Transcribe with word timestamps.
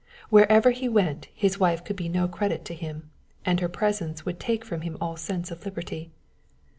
Wherever 0.31 0.71
he 0.71 0.89
went, 0.89 1.27
his 1.31 1.59
wife 1.59 1.83
could 1.83 1.95
be 1.95 2.09
no 2.09 2.27
credit 2.27 2.65
to 2.65 2.73
him, 2.73 3.11
and 3.45 3.59
her 3.59 3.69
presence 3.69 4.25
would 4.25 4.39
take 4.39 4.65
from 4.65 4.81
him 4.81 4.97
all 4.99 5.15
sense 5.15 5.51
of 5.51 5.63
liberty! 5.63 6.09